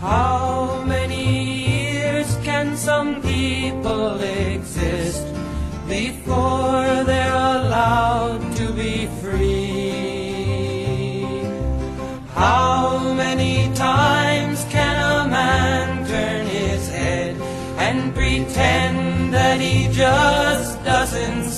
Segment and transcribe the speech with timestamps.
[0.00, 5.26] How many years can some people exist
[5.86, 10.32] before they're allowed to be free?
[12.32, 17.36] How many times can a man turn his head
[17.76, 21.49] and pretend that he just doesn't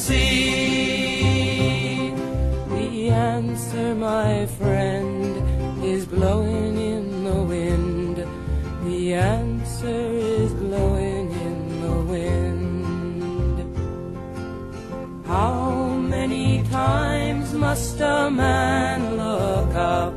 [17.72, 20.12] must a man look up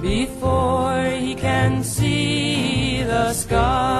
[0.00, 3.91] before he can see the sky?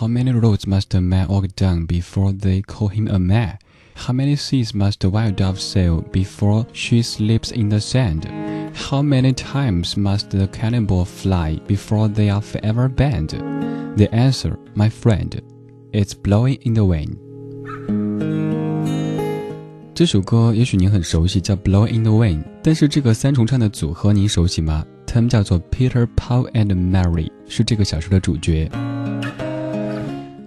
[0.00, 3.58] How many roads must a man walk down before they call him a man?
[3.94, 8.24] How many seas must a wild dove sail before she sleeps in the sand?
[8.74, 13.30] How many times must the cannonball fly before they are forever banned?
[13.98, 15.40] The answer, my friend,
[15.92, 17.18] is blowing in the wind.
[20.00, 24.82] 这首歌也许您很熟悉，叫《Blow in the Wind》，但是这个三重唱的组合您熟悉吗？
[25.06, 28.70] 他们叫做 Peter, Paul and Mary，是这个小说的主角。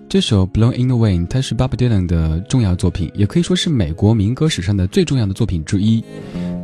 [0.09, 6.03] 这首《Blow in the Wind》它是 Bob Dylan 的重要作品，也可以说是美国民歌史上的最重要的作品之一。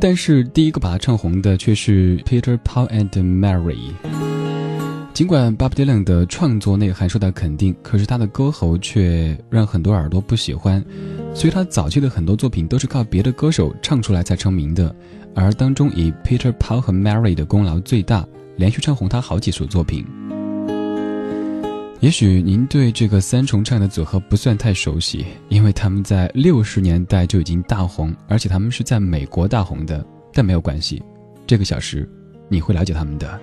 [0.00, 4.39] 但是第一个把它唱红的却是 Peter Paul and Mary。
[5.20, 10.82] 尽管 Bob Dylan 的创作内涵受到肯定，可是他的歌喉却让很多耳朵不喜欢，
[11.34, 14.96] 所以他早期的很多作品都是靠别的歌手唱出来才成名的。
[15.34, 18.26] 而当中以 Peter Paul 和 Mary 的功劳最大，
[18.56, 20.06] 连续唱红他好几首作品。
[22.00, 30.02] 也许您对这个三重唱的组合不算太熟悉，因为他们在六十年代就已经大红，而且他们是在美国大红的。
[30.32, 31.02] 但没有关系，
[31.46, 32.08] 这个小时
[32.48, 33.38] 你会了解他们的。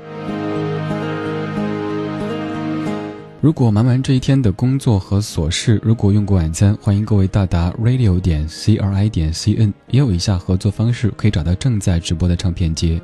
[3.40, 13.00] 如果忙完这一天的工作和琐事，如果用过晚餐，欢迎各位到达 radio 点 c r i 点 c n，也有以下合作方式可以找到正在直播的唱片街。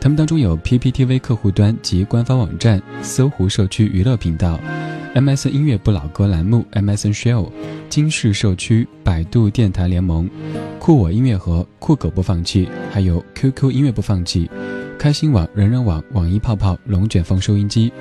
[0.00, 4.58] 他们当中有 PPTV 客户端及官方网站、搜狐社区娱乐频道、
[5.14, 7.50] MSN 音乐不老歌栏目、MSN Show、
[7.88, 10.30] 金氏社区、百度电台联盟、
[10.78, 14.48] 酷我音乐盒、酷狗播放器，还有 QQ 音乐播放器、
[14.96, 17.92] 开心网、人人网、网易泡泡、龙卷风收音机，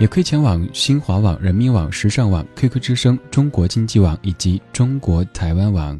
[0.00, 5.98] 也可以前往新华网、人民网、时尚网、QQ 之声、中国经济网以及中国台湾网。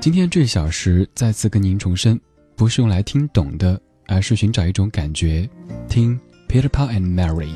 [0.00, 2.20] 今天这小时再次跟您重申。
[2.56, 5.48] 不是用来听懂的，而是寻找一种感觉。
[5.88, 6.18] 听
[6.48, 7.54] Peter Paul and Mary。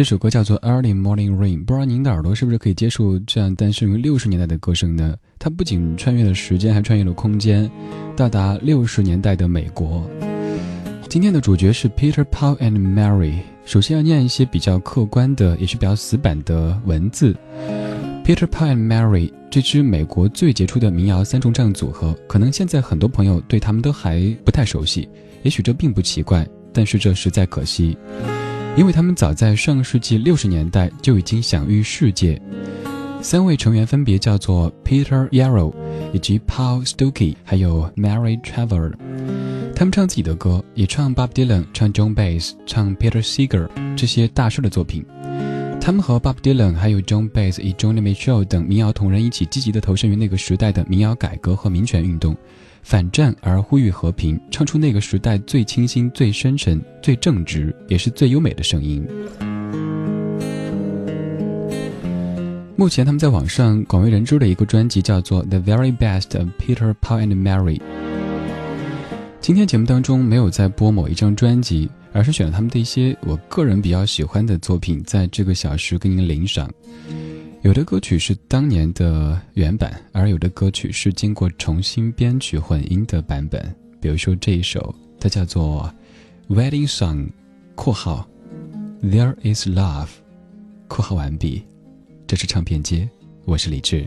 [0.00, 5.14] 这首歌叫做《Early Morning Rain》，不知道您的耳朵是不是可以接受这样诞生于六十年代的歌声呢？
[5.38, 7.70] 它不仅穿越了时间，还穿越了空间，
[8.16, 10.02] 到达六十年代的美国。
[11.10, 13.40] 今天的主角是 Peter Paul and Mary。
[13.66, 17.36] 首先要念一些比较客观的，也是比较死板的文字。
[18.24, 25.06] Peter Paul and Mary 这支美国最杰出的民谣三重唱组合，可能现在很多朋友对他们都还不太熟悉，
[25.42, 27.98] 也许这并不奇怪，但是这实在可惜，
[28.80, 32.40] 因为他们早在上世纪六十年代就已经享誉世界。
[33.20, 35.70] 三位成员分别叫做 Peter Yarrow，
[36.14, 38.94] 以及 Paul Stokey，还有 Mary Trevor。
[39.76, 45.04] 他们唱自己的歌，也唱 Bob Dylan，唱 John Baez，唱 Peter Seeger 这些大师的作品。
[45.78, 52.34] 他们和 Bob Dylan 还有 John Baez 以 Johnny Mitchell 等民谣同仁一起，积极地投身于那个时代的民谣改革和民权运动，
[52.90, 59.06] 反战而呼吁和平，唱出那个时代最清新、最深沉、最正直，也是最优美的声音。
[62.74, 67.78] 目前他们在网上广为人知的一个专辑叫做《The Very Best of Peter Paul and Mary》。
[69.40, 76.68] 今天节目当中没有在播某一张专辑，而是选了他们的一些我个人比较喜欢的作品，在这个小时跟您领赏。
[77.62, 83.62] 有的歌曲是当年的原版，而有的歌曲是经过重新编曲混音的版本。
[84.00, 85.92] 比如说这一首，它叫做
[86.54, 87.26] 《Wedding Song》
[87.76, 88.26] （括号
[89.02, 90.08] There Is Love），
[90.88, 91.62] 括号完毕。
[92.26, 93.06] 这是唱片街，
[93.44, 94.06] 我是李志。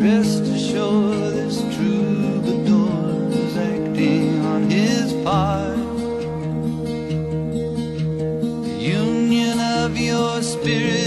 [0.00, 1.41] Rest assured,
[10.62, 11.01] spirit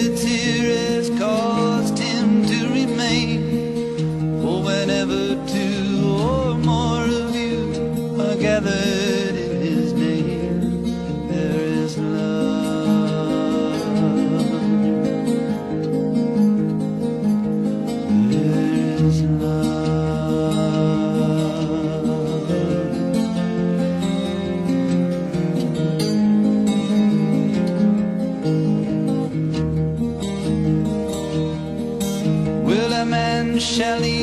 [33.66, 34.15] Shelley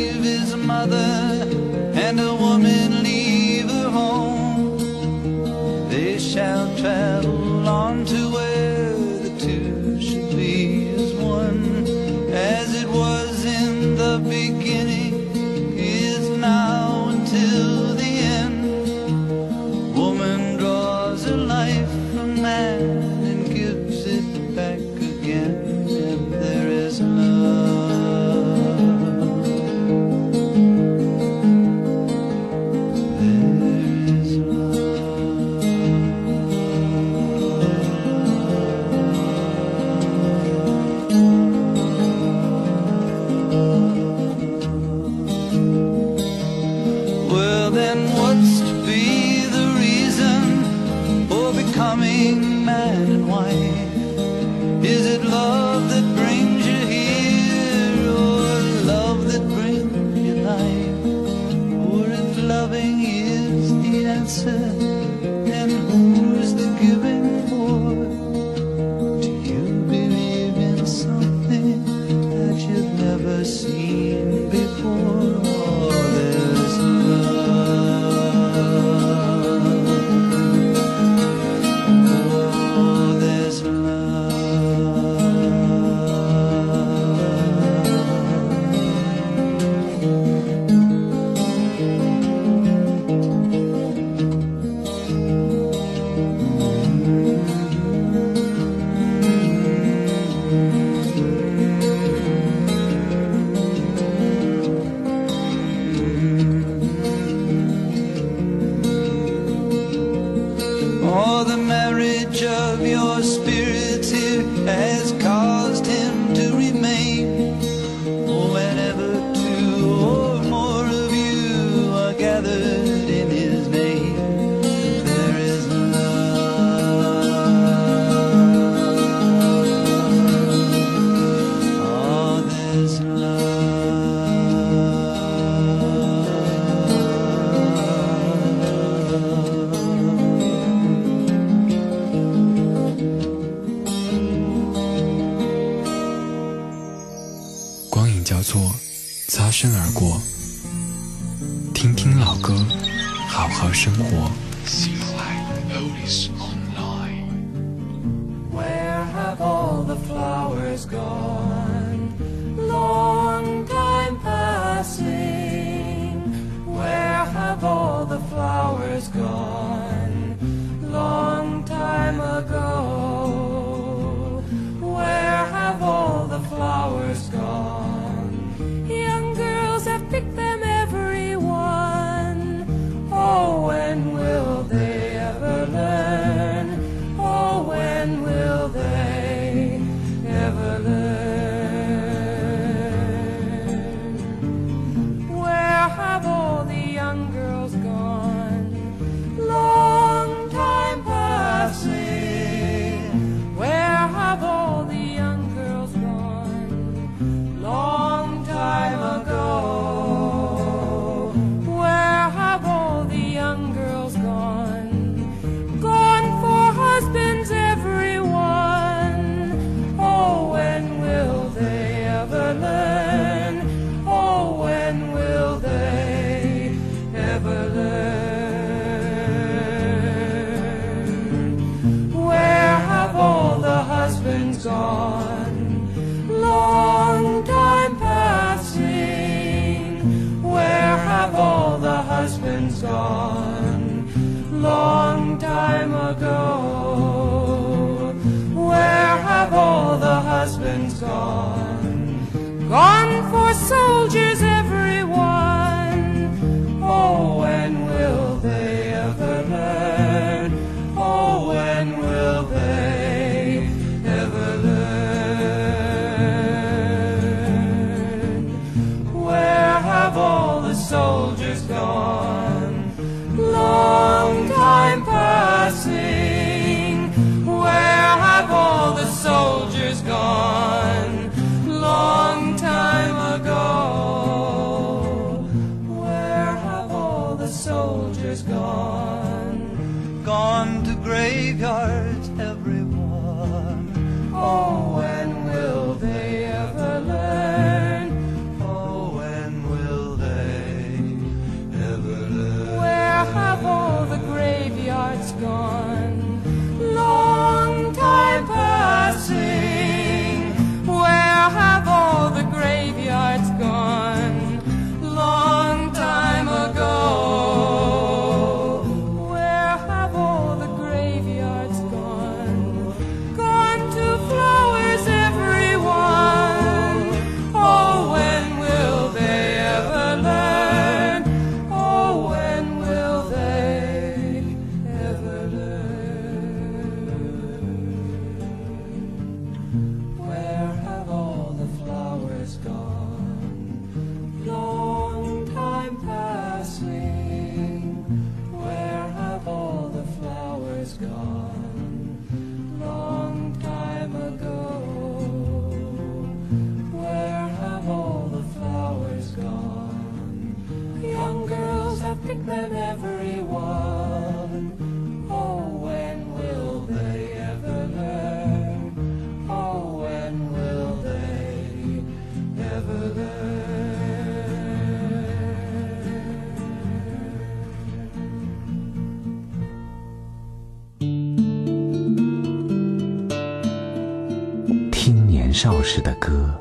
[385.63, 386.53] 少时的歌，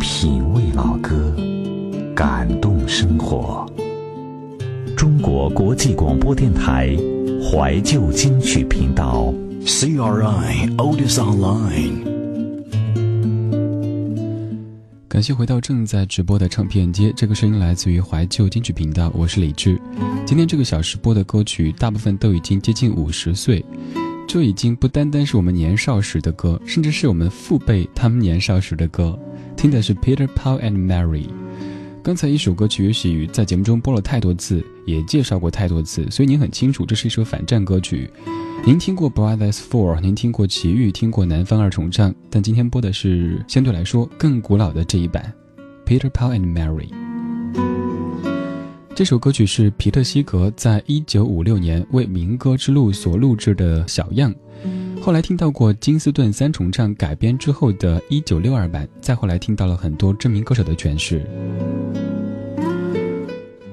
[0.00, 1.34] 品味老歌，
[2.14, 3.68] 感动生活。”
[4.96, 6.96] 中国国际广播电台
[7.42, 9.34] 怀旧金曲频道。
[9.62, 12.04] ，CRI Oldies Online.
[15.08, 19.80] 感谢回到正在直播的唱片街，这个声音来自于怀旧金曲频道，我是李志。
[20.24, 23.64] 今天这个小时播的歌曲，大部分都已经接近五十岁，
[24.26, 29.18] 这已经不单单是我们年少时的歌，甚至是我们父辈他们年少时的歌。
[29.56, 31.26] 听的是 Peter Paul and Mary。
[32.02, 38.10] 刚才一首歌曲，也许在节目中播了太多次，也介绍过太多次，所以您很清楚，这是一首反战歌曲。
[38.64, 45.32] 您听过 Brothers Four，您听过奇遇，听过南方二重唱，但今天播的是相对来说更古老的这一版
[45.86, 47.05] ，Peter Paul and Mary。
[48.96, 54.34] 这首歌曲是皮特西格在一九五六年为《民歌之路》所录制的小样，
[55.02, 61.22] 后来听到过金斯顿三重唱改编之后的一九六二版，再后来听到了很多知名歌手的诠释。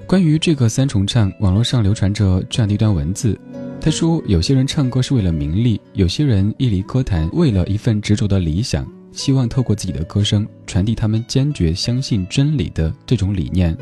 [0.05, 3.39] 关于这个三重唱，网络上流传着这样的一段文字。
[3.79, 13.73] 他说：“有些人唱歌是为了名利，有些人一离歌坛，为了一份执着的理想，希望透过自己的歌声传递他们坚决相信真理的这种理念。”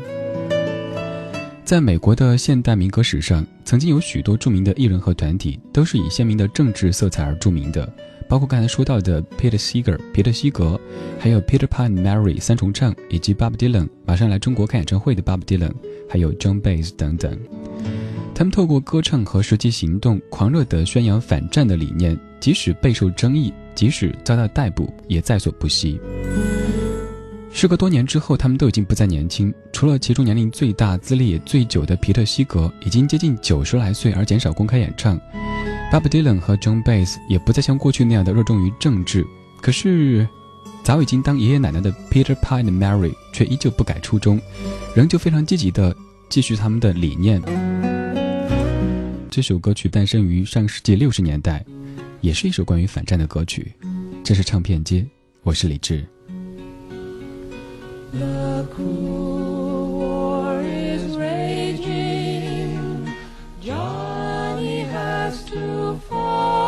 [1.72, 7.90] 在美国的现代民歌史上，曾经有许多著名的艺人和团体都是以鲜明的政治色彩而著名的，
[8.28, 10.78] 包括刚才说到的 Peter Seeger 皮特西格，
[11.18, 15.72] 还有 Peter Pan Mary 三重唱，以及 Bob Dylan 马上来中国开演唱会的 Bob Dylan，
[16.10, 17.34] 还有 John Baez 等等。
[18.34, 25.98] 他们透过歌唱和实际行动，狂热地宣扬反战的理念，即使备受争议，即使遭到逮捕，也在所不惜。
[27.54, 29.52] 时隔多年之后，他们都已经不再年轻。
[29.72, 35.20] 除了其中年龄最大、资历也最久的皮特西格，已经接近九十来岁而减少公开演唱。
[35.92, 39.24] Bob Dylan 和 John Baez 也不再像过去那样的热衷于政治。
[39.60, 40.26] 可是，
[40.82, 44.40] 早已经当爷爷奶奶的 Peter Pan and Mary 却依旧不改初衷，
[44.96, 45.94] 仍旧非常积极地
[46.30, 47.40] 继续他们的理念。
[49.30, 51.64] 这首歌曲诞生于上世纪六十年代，
[52.22, 53.72] 也是一首关于反战的歌曲。
[54.24, 55.06] 这是唱片街，
[55.42, 56.04] 我是李志。
[58.12, 63.10] The cruel war is raging.
[63.58, 66.61] Johnny has to fight.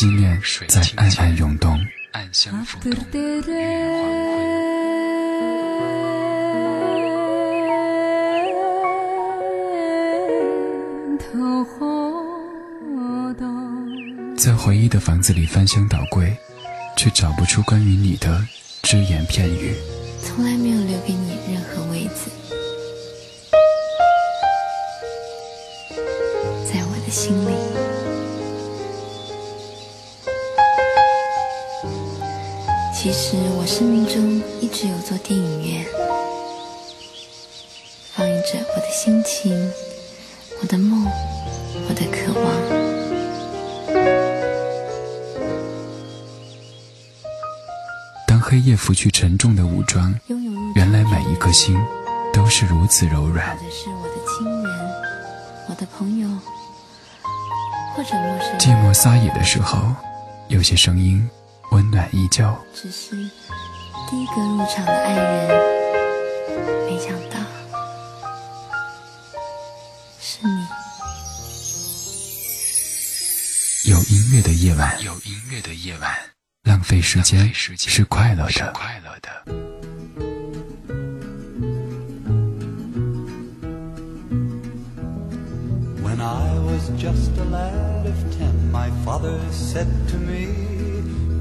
[0.00, 1.78] 思念在暗暗涌动，
[2.12, 3.84] 暗香浮动，月
[11.30, 13.36] 黄昏。
[14.38, 16.34] 在回忆的房子里翻箱倒柜，
[16.96, 18.42] 却找不出关于你的
[18.82, 19.74] 只言片语。
[20.24, 22.30] 从来没有留给你任何位子，
[26.64, 27.59] 在我的心里。
[33.02, 35.86] 其实我生命中一直有座电影院，
[38.12, 39.72] 放映着我的心情、
[40.60, 41.06] 我的梦、
[41.88, 42.44] 我的渴望。
[48.26, 50.14] 当黑夜拂去沉重的武装，
[50.74, 51.74] 原来每一颗心
[52.34, 53.64] 都是如此柔软或。
[53.64, 54.90] 者是我的亲人、
[55.70, 56.28] 我的朋友，
[57.96, 59.94] 或者陌生寂，寞撒野的时候，
[60.48, 61.26] 有些声音
[61.80, 62.44] 温暖依旧。
[62.74, 63.12] 只是
[64.10, 65.48] 第一个入场的爱人，
[66.84, 67.38] 没想到
[70.20, 70.66] 是你。
[73.90, 76.14] 有音乐的夜晚，有音乐的夜晚，
[76.64, 78.70] 浪费时间是快乐的。
[78.74, 79.30] 快乐的。
[86.02, 90.48] When I was just a lad of ten, my father said to me,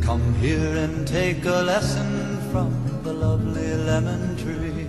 [0.10, 4.88] Come here and take a lesson from the lovely lemon tree.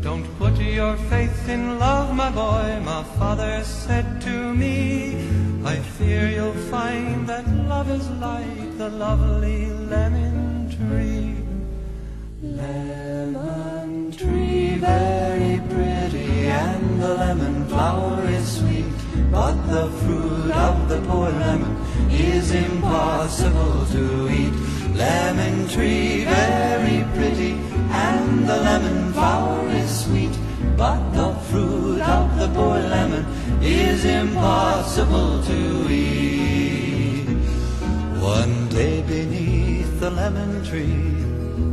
[0.00, 5.26] Don't put your faith in love, my boy, my father said to me.
[5.64, 11.34] I fear you'll find that love is like the lovely lemon tree.
[12.40, 18.73] Lemon tree, very pretty, and the lemon flower is sweet.
[19.34, 21.76] But the fruit of the poor lemon
[22.08, 24.54] is impossible to eat.
[24.94, 27.52] Lemon tree, very pretty,
[27.90, 30.30] and the lemon flower is sweet.
[30.76, 33.26] But the fruit of the poor lemon
[33.60, 37.26] is impossible to eat.
[38.20, 41.10] One day beneath the lemon tree,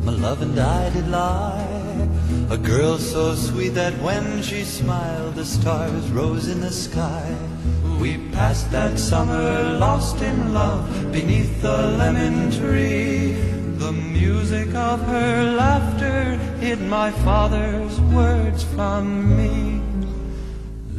[0.04, 1.81] my love and I did lie.
[2.52, 7.34] A girl so sweet that when she smiled, the stars rose in the sky.
[7.98, 13.36] We passed that summer lost in love beneath the lemon tree.
[13.78, 19.82] The music of her laughter hid my father's words from me.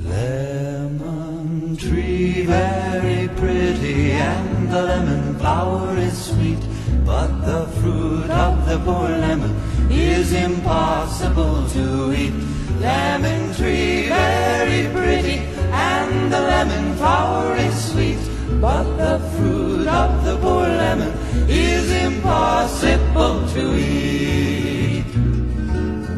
[0.09, 6.65] Lemon tree, very pretty, and the lemon flower is sweet.
[7.05, 9.55] But the fruit of the poor lemon
[9.91, 12.33] is impossible to eat.
[12.81, 15.39] Lemon tree, very pretty,
[15.71, 18.19] and the lemon flower is sweet.
[18.61, 21.13] But the fruit of the poor lemon
[21.49, 25.05] is impossible to eat.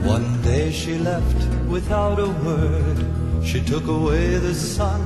[0.04, 2.98] One day she left without a word.
[3.42, 5.02] She took away the sun,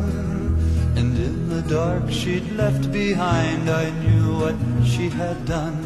[0.99, 5.79] and in the dark she'd left behind, I knew what she had done.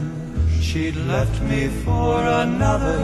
[0.61, 3.01] She'd left me for another.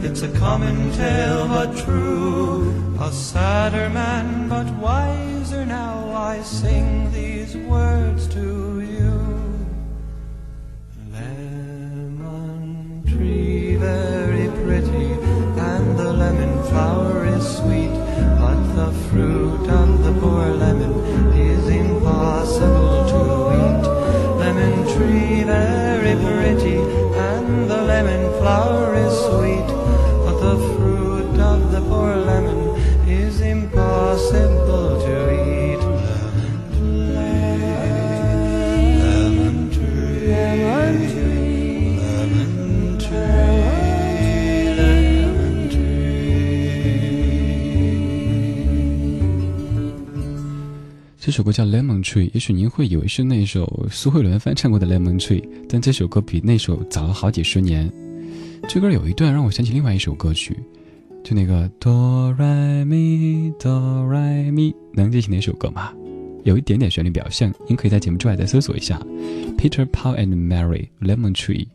[0.00, 2.72] It's a common tale, but true.
[2.98, 5.96] A sadder man, but wiser now.
[6.14, 9.12] I sing these words to you.
[11.12, 15.08] Lemon tree, very pretty,
[15.72, 18.03] and the lemon flower is sweet,
[18.74, 20.92] the fruit of the poor lemon
[21.32, 21.63] is
[51.34, 57.92] 这首歌叫《Lemon Tree》，也许您会以为是那首苏慧伦翻唱过的《Lemon Tree》，但这首歌比那首早了好几十年。
[58.68, 60.56] 这歌有一段让我想起另外一首歌曲，
[61.24, 65.92] 就那个哆来咪哆来咪，能记起哪首歌吗？
[66.44, 69.04] 有一点点旋律表现，您可以在节目之外再搜索一下
[69.58, 71.66] Peter Paul and Mary Lemon Tree。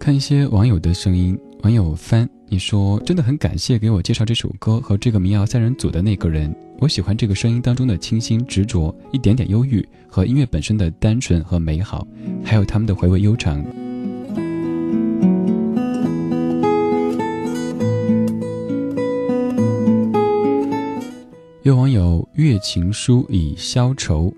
[0.00, 12.04] 看一些网友的声音，网友翻，你说真的很感谢给我介绍这首歌和这个民谣三人组的那个人，我喜欢这个声音当中的清新执着，一点点忧郁和音乐本身的单纯和美好，
[12.44, 13.64] 还有他们的回味悠长。
[21.62, 24.34] 有网友阅情书以消愁，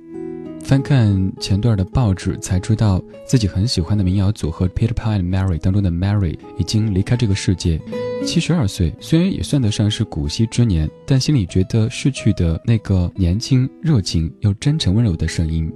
[0.63, 7.81] 翻看前段的报纸才知道自己很喜欢的民谣组合 Peter Pan and Mary 当中的 Mary 已经离开这个世界，
[8.25, 15.71] 七十二岁，虽然也算得上是古稀之年，但心里觉得逝去的那个年轻、热情又真诚温柔的声音。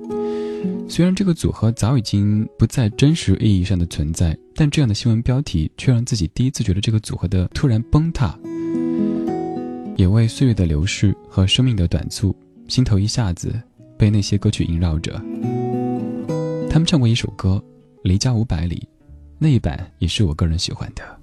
[0.89, 8.37] 虽然这个组合早已经不在真实意义上的存在，但这样的新闻标题却让自己第一次觉得这个组合的突然崩塌。
[9.97, 12.35] 也为岁月的流逝和生命的短促，
[12.69, 13.55] 心头一下子
[13.99, 15.13] 被那些歌曲萦绕着。
[16.71, 17.63] 他们唱过一首歌
[18.03, 18.77] 《离家五百里》，
[19.39, 21.16] 那一版也是我个人喜欢的。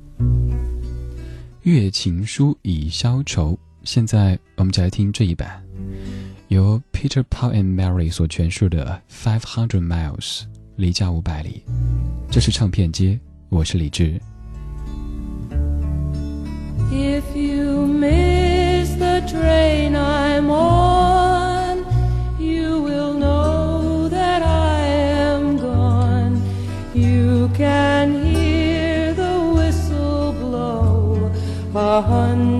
[1.63, 5.63] 月情书以消愁，现在我们就来听这一版，
[6.49, 10.41] 由 Peter Paul and Mary 所诠释的《Five Hundred Miles》
[10.75, 11.63] 离家五百里。
[12.29, 14.19] 这是唱片街，我是李志。
[16.91, 20.51] If you miss the train I'm
[32.01, 32.52] one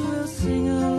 [0.00, 0.97] will sing along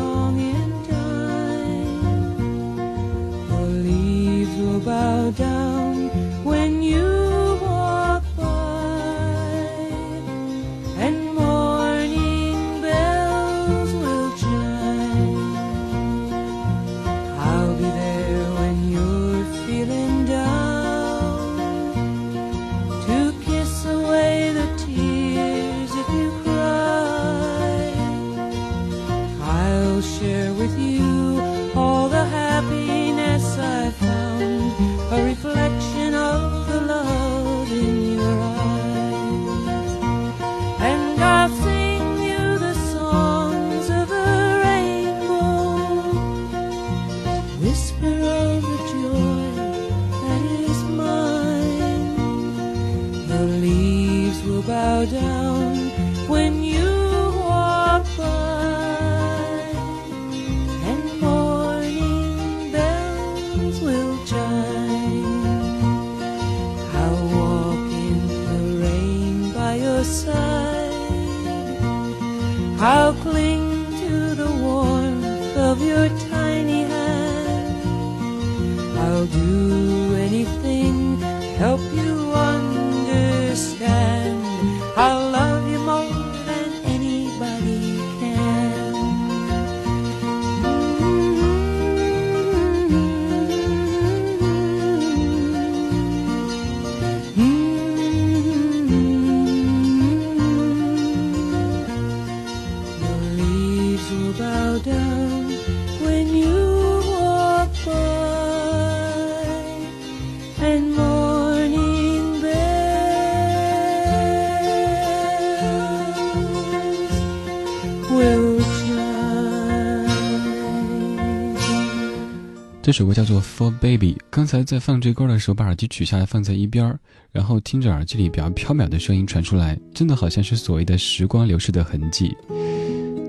[122.89, 124.13] 这首歌叫做《For Baby》。
[124.31, 126.97] 刚才在放这歌的时候，把耳机取下来放在一边儿，
[127.31, 132.35] 然后听着耳机里比较飘渺的声音传出来，真的好像是所谓的时光流逝的痕迹。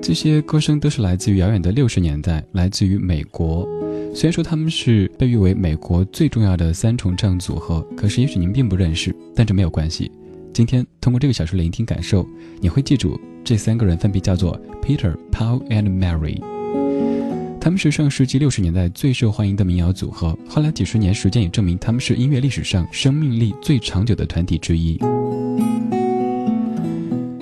[0.01, 3.68] 这些歌声都是来自于遥远的六十年代，来自于美国。
[4.14, 10.11] 虽然说他们是被誉为美国最重要的三重唱组合，可是也许您并不认识，但这没有关系。
[10.55, 12.27] 今天通过这个小说聆听感受，
[12.62, 16.40] 你会记住这三个人分别叫做 Peter、Paul and Mary。
[17.61, 24.98] 他们是上世纪六十年代最受欢迎的民谣组合，后来几十年时间也证明他们是音乐历史上生命力最长久的团体之一。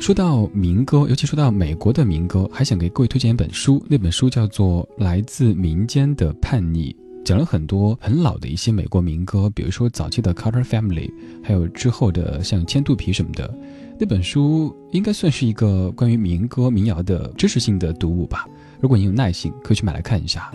[0.01, 6.93] 说到民歌，尤其说到美国的民歌，还想给各位推荐一本书，那本书叫做《来自民间的叛逆》，
[7.25, 11.13] 讲了很多很老的一些美国民歌，比如说早期的 Carter Family，
[11.45, 13.55] 还有之后的像千肚皮什么的。
[14.01, 18.45] 那本书应该算是一个关于民歌民谣的知识性的读物吧。
[18.81, 20.53] 如果你有耐心，可以去买来看一下。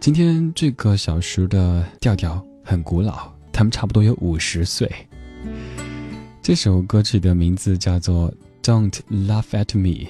[0.00, 4.90] 今天这个小时的调调很古老，他们差不多有五十岁。
[6.40, 8.32] 这首歌曲的名字叫做
[8.62, 10.06] 《Don't Laugh at Me》。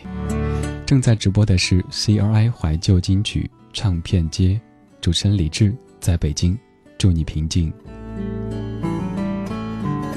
[0.84, 4.60] 正在直播的是 CRI 怀旧金曲唱片街，
[5.00, 6.56] 主持人李志在北京，
[6.96, 7.72] 祝你平静。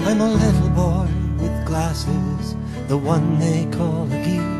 [0.05, 1.07] I'm a little boy
[1.39, 2.55] with glasses,
[2.87, 4.58] the one they call a geek.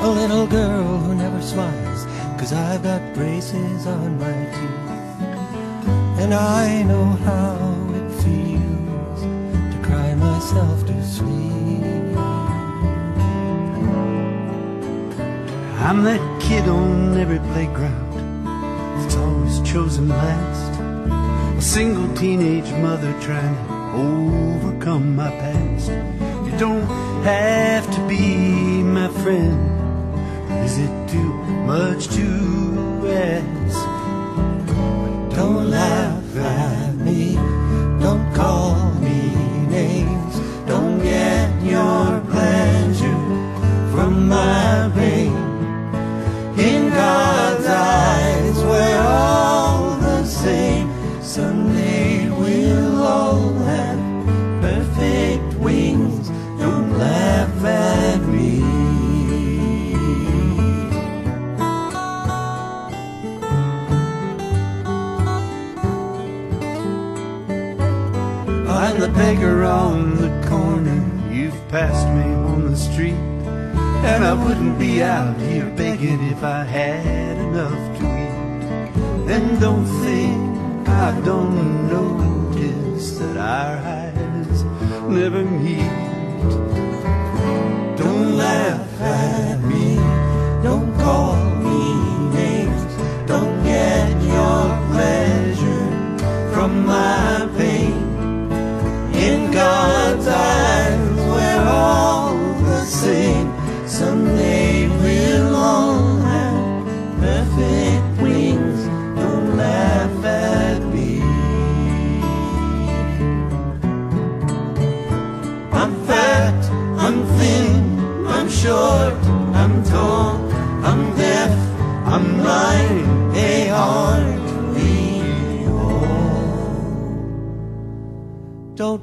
[0.00, 2.04] A little girl who never smiles,
[2.38, 5.18] cause I've got braces on my teeth.
[6.22, 7.56] And I know how
[7.94, 9.20] it feels
[9.72, 12.16] to cry myself to sleep.
[15.80, 18.44] I'm that kid on every playground
[19.00, 20.80] that's always chosen last.
[21.58, 25.90] A single teenage mother trying to overcome my past.
[26.46, 26.86] You don't
[27.24, 29.77] have to be my friend.
[30.50, 31.32] Is it too
[31.66, 32.26] much to
[33.08, 33.84] ask?
[35.36, 37.34] Don't laugh at me,
[38.00, 38.67] don't call
[69.18, 71.02] maker on the corner.
[71.28, 73.20] You've passed me on the street.
[74.10, 79.32] And I wouldn't be out here begging if I had enough to eat.
[79.34, 84.62] And don't think I don't notice that our eyes
[85.20, 85.90] never meet.
[87.98, 89.96] Don't laugh at me,
[90.62, 91.34] don't call
[91.66, 91.82] me
[92.38, 92.82] names,
[93.26, 94.62] don't get your
[94.92, 95.88] pleasure
[96.54, 97.27] from my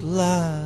[0.05, 0.64] life.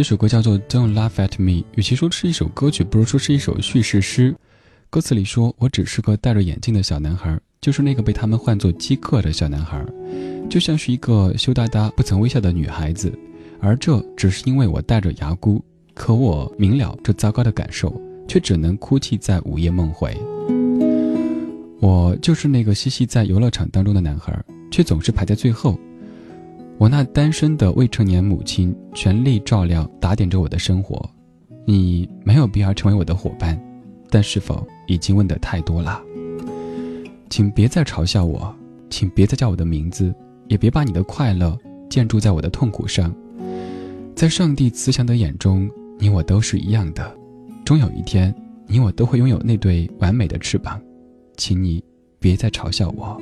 [0.00, 4.34] 这首歌叫做《Don't Laugh at Me》，与其说是一首歌曲，不如说是一首叙事诗。
[4.88, 9.84] 歌词里说：“我只是个戴着眼镜的小男孩，就是那个被他们唤作基克的小男孩，
[10.48, 13.12] 就像是一个羞答答、不曾微笑的女孩子。
[13.60, 15.62] 而这只是因为我戴着牙箍。
[15.92, 17.94] 可我明了这糟糕的感受，
[18.26, 20.16] 却只能哭泣在午夜梦回。
[21.78, 25.78] 我就是那个嬉戏在游乐场当中的男孩，却总是排在最后。
[26.80, 30.98] 我那单身的未成年母亲全力照料打点着我的生活。
[31.66, 33.60] 你没有必要成为我的伙伴，
[34.08, 36.00] 但是否已经问得太多了？
[37.28, 38.50] 请别再嘲笑我，
[38.88, 40.14] 请别再叫我的名字，
[40.48, 41.54] 也别把你的快乐
[41.90, 43.14] 建筑在我的痛苦上。
[44.16, 47.14] 在上帝慈祥的眼中，你我都是一样的。
[47.62, 48.34] 终有一天，
[48.66, 50.80] 你我都会拥有那对完美的翅膀。
[51.36, 51.84] 请你
[52.18, 53.20] 别再嘲笑我。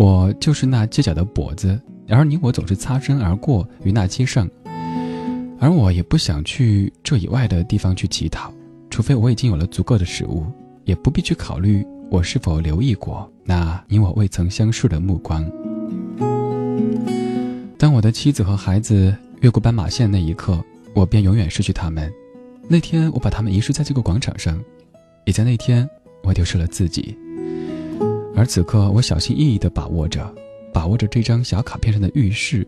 [0.00, 4.48] 我就是那街角的跛子，然而你我总是擦身而过于那街上。
[5.58, 8.50] 而我也不想去这以外的地方去乞讨，
[8.88, 10.46] 除非我已经有了足够的食物，
[10.84, 15.44] 也不必去考虑我是否留意过那你我未曾相视的目光。
[17.76, 20.58] 当我的妻子和孩子越过斑马线那一刻，
[20.94, 22.10] 我便永远失去他们。
[22.70, 24.58] 那天我把他们遗失在这个广场上，
[25.26, 25.86] 也在那天
[26.22, 27.14] 我丢失了自己。
[28.34, 30.34] 而此刻，我小心翼翼地把握着，
[30.72, 32.66] 把握着这张小卡片上的预示。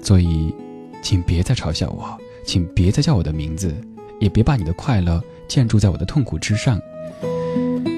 [0.00, 0.54] 所以，
[1.02, 3.74] 请别再嘲笑我，请别再叫我的名字，
[4.20, 6.80] 也别把你的快乐建筑在我的痛苦之上。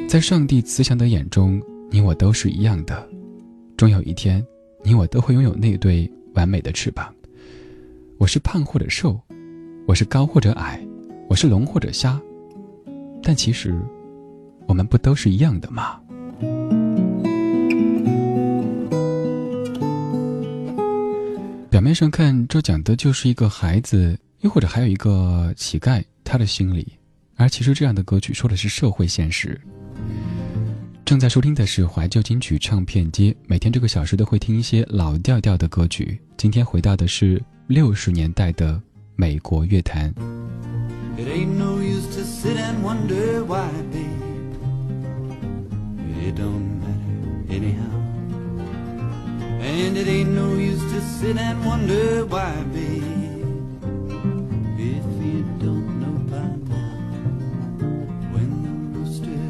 [0.08, 3.06] 在上帝慈祥的眼中，你我都是一样的。
[3.76, 4.44] 终有一天，
[4.82, 7.12] 你我都会拥有那对完美的翅膀。
[8.18, 9.20] 我是胖或者瘦，
[9.86, 10.80] 我是高或者矮，
[11.28, 12.18] 我是龙或者虾，
[13.22, 13.78] 但其实，
[14.66, 16.00] 我们不都是一样的吗？
[21.76, 26.90] 表面上看，这讲的就是一个孩子，又或者还有一个乞丐，他的心理。
[27.34, 29.60] 而其实这样的歌曲说的是社会现实。
[31.04, 36.18] 正在收听的是怀旧金曲唱片街，每天这个小时都会听一些老调调的歌曲。
[36.38, 38.80] 今天回到的是六十年代的
[39.14, 40.10] 美国乐坛。
[41.18, 43.68] It ain't no use to sit and wonder why.
[46.24, 48.05] It don't matter anyhow.
[49.66, 53.02] And it ain't no use to sit and wonder why, babe.
[54.78, 56.94] If you don't know by now,
[58.32, 59.42] when the rooster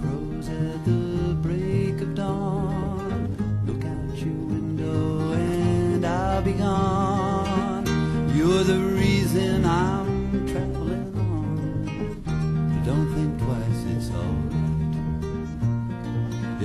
[0.00, 7.11] crows at the break of dawn, look out your window and I'll be gone.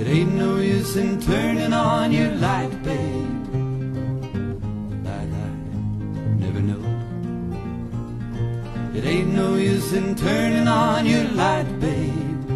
[0.08, 3.46] Ain't no use in turning on your light, babe.
[5.06, 5.24] I
[6.44, 6.84] never know.
[8.96, 12.50] It ain't no use in turning on your light, babe.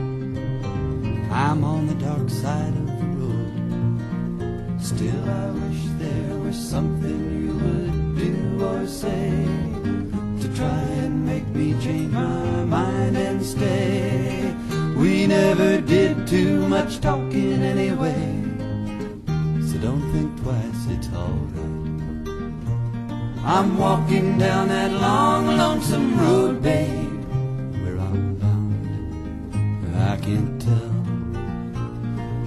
[1.30, 4.80] I'm on the dark side of the road.
[4.80, 9.46] Still, I wish there was something you would do or say
[10.40, 14.54] to try and make me change my mind and stay.
[14.96, 16.01] We never did
[16.32, 18.24] too much talking anyway,
[19.68, 22.26] so don't think twice, it's alright.
[23.44, 27.24] I'm walking down that long, lonesome road, babe.
[27.82, 29.54] Where I'm bound,
[29.94, 30.94] I can't tell.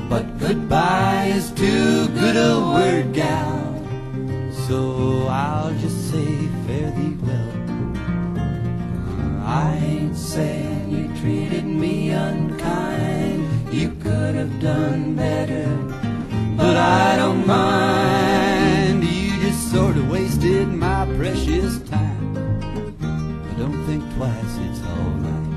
[0.09, 3.71] But goodbye is too good a word, gal.
[4.65, 6.25] So I'll just say
[6.65, 7.53] fare thee well.
[9.45, 12.44] I ain't saying you treated me unkind.
[14.65, 15.67] Done better,
[16.57, 19.03] but I don't mind.
[19.03, 22.33] You just sort of wasted my precious time.
[23.43, 25.55] But don't think twice, it's alright.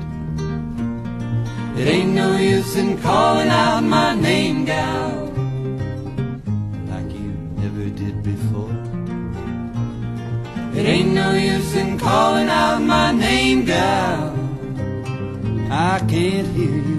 [1.79, 5.25] It ain't no use in calling out my name, gal,
[6.91, 7.31] like you
[7.63, 8.75] never did before.
[10.77, 14.35] It ain't no use in calling out my name, gal.
[15.71, 16.98] I can't hear you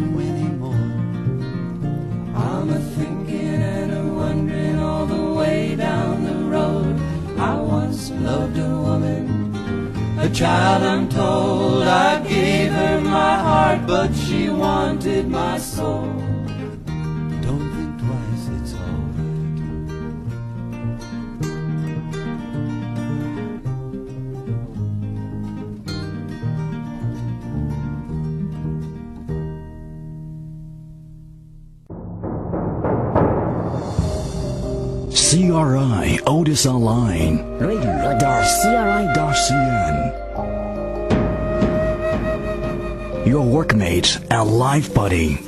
[10.31, 11.85] a child I'm told.
[11.85, 16.07] I gave her my heart, but she wanted my soul.
[17.43, 18.97] Don't think twice, it's alright.
[35.13, 39.80] CRI Otis Online radio.cri.cn
[43.31, 45.39] Your workmate and life buddy.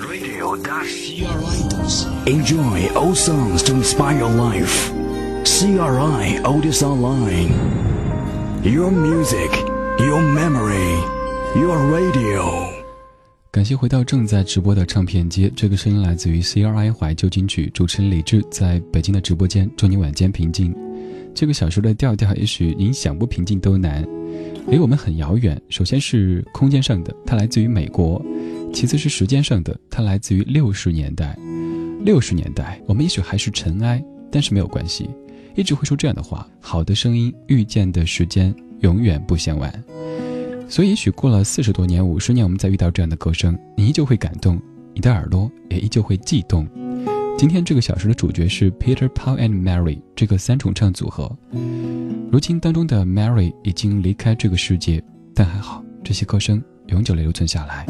[2.27, 4.93] Enjoy old songs to inspire your life.
[5.43, 7.51] CRI Otis Online.
[8.63, 9.51] Your music,
[9.99, 11.03] your memory,
[11.57, 12.69] your radio.
[13.51, 20.73] 感谢回到正在直播的唱片街，这个声音来自于 CRI 怀旧金曲，主持人李志在北京的直播间，祝你晚间平静。
[21.35, 24.07] 这个小时的调调，也许您想不平静都难，
[24.67, 25.61] 离我们很遥远。
[25.69, 28.21] 首先是空间上的，它来自于美国；
[28.73, 31.37] 其次是时间上的，它来自于六十年代。
[32.05, 35.09] 六十年代，我们也许还是尘埃，但是没有关系，
[35.55, 39.73] 一直会说这样的话：好的声音遇见的时间永远不嫌晚。
[40.69, 44.61] 所以，也许过了四十多年、五十年，我们再遇到这样的歌声，你依旧会感动，
[44.95, 46.67] 你的耳朵也依旧会悸动。
[47.43, 51.29] 今天这个小时的主角是 Peter Paul and Mary 这个三重唱组合。
[52.31, 55.03] 如今当中的 Mary 已经离开这个世界，
[55.35, 57.85] 但还好，这些歌声永久留存下来。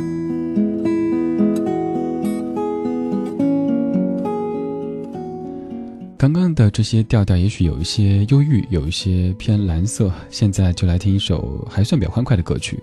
[6.17, 10.11] 刚刚的这些调调也许有一些忧郁，有一些偏蓝色。
[10.31, 12.83] 现在就来听一首还算比较欢快的歌曲。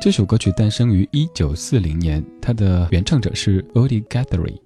[0.00, 4.65] 这首歌曲诞生于一九四零年，它的原唱者是 Odie Guthrie。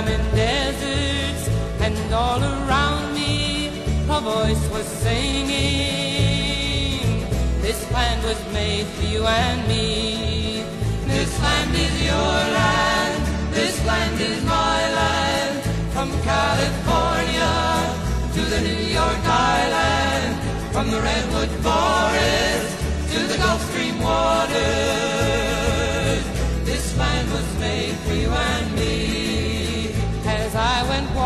[0.00, 1.48] diamond deserts.
[1.80, 3.68] And all around me
[4.08, 5.50] a voice was singing.
[7.60, 10.64] This land was made for you and me.
[11.06, 13.22] This land is your land.
[13.52, 15.62] This land is my land.
[15.94, 17.52] From California
[18.34, 20.36] to the New York Island.
[20.72, 22.76] From the Redwood Forest
[23.12, 24.60] to the Gulf Stream waters.
[26.64, 29.19] This land was made for you and me.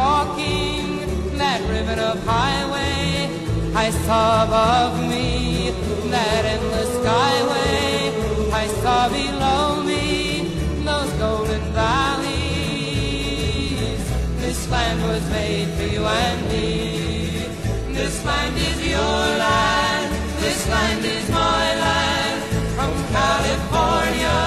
[0.04, 1.00] Walking
[1.38, 3.30] that ribbon of highway,
[3.74, 5.70] I saw above me
[6.10, 8.12] that endless skyway.
[8.52, 10.04] I saw below me
[10.84, 12.44] those golden valleys.
[14.42, 16.68] This land was made for you and me.
[17.98, 20.10] This land is your land.
[20.44, 22.42] This land is my land.
[22.76, 24.38] From California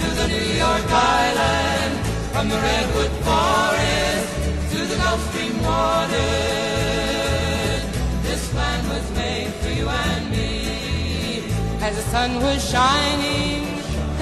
[0.00, 1.92] to the New York Island.
[2.32, 3.12] From the Redwood
[5.06, 6.18] Gulf Stream waters.
[8.26, 11.46] This land was made for you and me.
[11.80, 13.62] As the sun was shining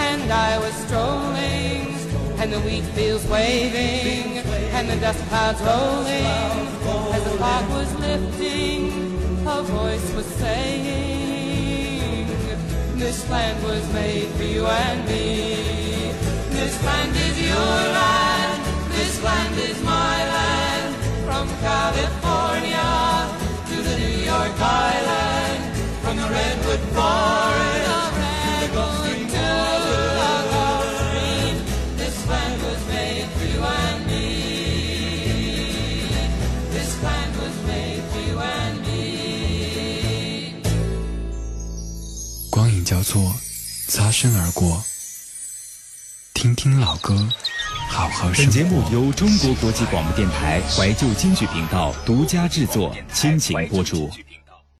[0.08, 1.96] and I was strolling,
[2.40, 4.44] and the wheat fields waving,
[4.76, 6.26] and the dust clouds rolling,
[7.16, 8.82] as the fog was lifting,
[9.46, 12.26] a voice was saying,
[12.96, 16.12] This land was made for you and me.
[16.58, 18.62] This land is your land,
[18.92, 20.63] this land is my land,
[21.34, 22.90] from California
[23.66, 25.62] to the New York Island,
[26.02, 28.14] from the Redwood Forest
[28.44, 29.26] to the Gulf Stream
[30.18, 30.94] waters.
[31.98, 34.26] This land was made for you and me.
[36.70, 39.02] This land was made for you and me.
[42.48, 43.34] 光影交错，
[43.88, 44.84] 擦身而过。
[46.32, 47.28] 听听老歌，
[48.36, 54.10] 本节目由中国国际广播电台怀旧京剧频道独家制作，倾情播出。